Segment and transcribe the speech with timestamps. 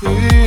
[0.00, 0.37] Yeah.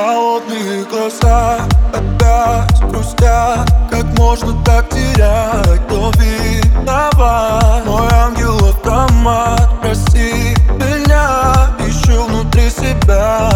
[0.00, 1.58] холодные глаза
[1.92, 7.84] Опять грустят Как можно так терять, кто виноват.
[7.86, 13.50] Мой ангел-автомат, прости меня Ищу внутри себя.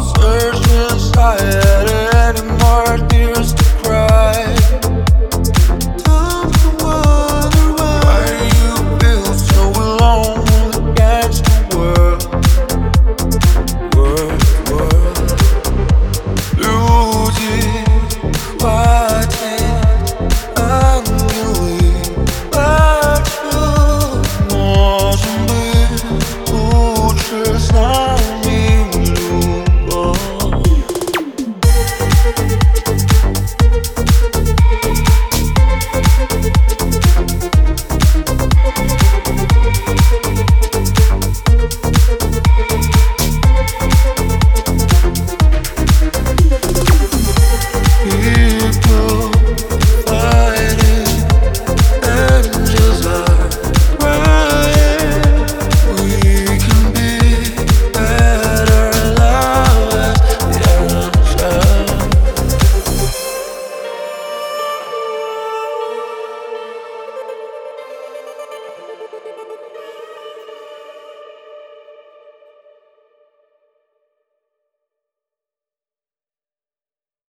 [0.00, 1.59] Searching higher